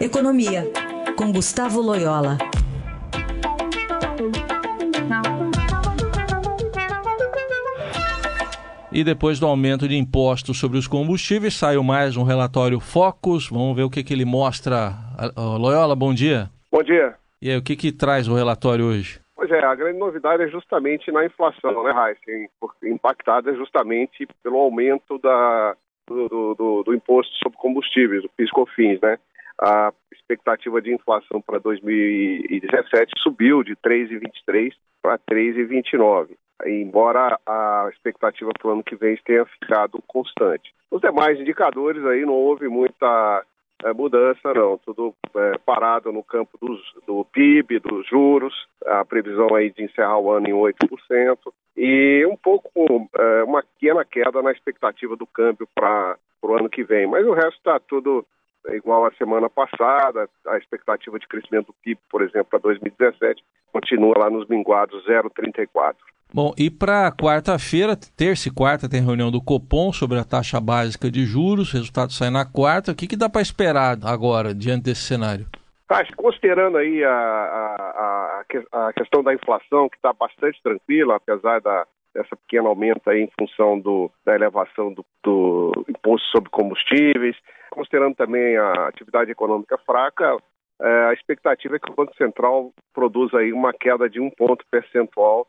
[0.00, 0.62] Economia,
[1.16, 2.38] com Gustavo Loyola.
[8.92, 13.48] E depois do aumento de impostos sobre os combustíveis, saiu mais um relatório Focus.
[13.50, 14.92] Vamos ver o que, que ele mostra.
[15.36, 16.48] Loyola, bom dia.
[16.70, 17.16] Bom dia.
[17.42, 19.20] E aí, o que, que traz o relatório hoje?
[19.34, 22.20] Pois é, a grande novidade é justamente na inflação, né, Raíssa?
[22.84, 25.76] Impactada justamente pelo aumento da,
[26.06, 29.18] do, do, do, imposto sobre combustíveis, o PIS-COFINS, né?
[29.60, 38.68] A expectativa de inflação para 2017 subiu de 3,23 para 3,29 embora a expectativa para
[38.68, 40.74] o ano que vem tenha ficado constante.
[40.90, 43.44] Os demais indicadores aí não houve muita
[43.84, 44.78] é, mudança, não.
[44.78, 48.54] Tudo é, parado no campo dos, do PIB, dos juros,
[48.84, 51.38] a previsão aí de encerrar o ano em 8%,
[51.76, 52.70] e um pouco,
[53.16, 57.06] é, uma pequena queda na expectativa do câmbio para o ano que vem.
[57.06, 58.26] Mas o resto está tudo
[58.74, 64.18] igual à semana passada, a expectativa de crescimento do PIB, por exemplo, para 2017, continua
[64.18, 65.94] lá nos minguados 0,34.
[66.32, 71.10] Bom, e para quarta-feira, terça e quarta, tem reunião do Copom sobre a taxa básica
[71.10, 72.92] de juros, resultado sai na quarta.
[72.92, 75.46] O que, que dá para esperar agora, diante desse cenário?
[75.88, 81.62] Tá, considerando aí a, a, a, a questão da inflação, que está bastante tranquila, apesar
[81.62, 87.36] da, dessa pequena aumento aí em função do, da elevação do, do imposto sobre combustíveis,
[87.70, 90.36] considerando também a atividade econômica fraca,
[90.80, 94.64] é, a expectativa é que o Banco Central produza aí uma queda de um ponto
[94.70, 95.46] percentual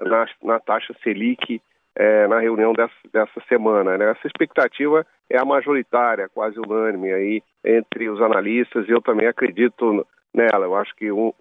[0.00, 1.60] na, na taxa Selic
[1.96, 3.98] é, na reunião dessa, dessa semana.
[3.98, 4.10] Né?
[4.10, 10.06] Essa expectativa é a majoritária, quase unânime aí entre os analistas e eu também acredito
[10.32, 10.64] nela.
[10.64, 11.34] Eu acho que 1%,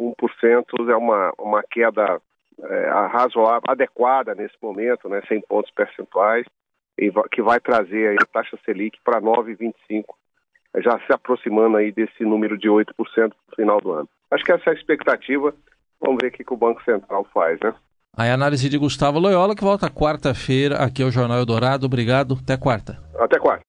[0.80, 2.20] 1 é uma, uma queda
[2.62, 6.46] é, razoável, adequada nesse momento, né, 100 pontos percentuais,
[7.32, 10.04] que vai trazer aí a taxa Selic para 9,25,
[10.78, 14.10] já se aproximando aí desse número de 8% no final do ano.
[14.32, 15.54] Acho que essa é a expectativa.
[16.00, 17.74] Vamos ver o que, o Banco Central faz, né?
[18.16, 21.86] A análise de Gustavo Loyola, que volta quarta-feira aqui ao Jornal Eldorado.
[21.86, 22.38] Obrigado.
[22.42, 22.98] Até quarta.
[23.18, 23.50] Até quarta.